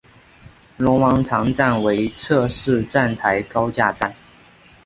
[0.77, 4.15] 龙王塘站为侧式站台高架站。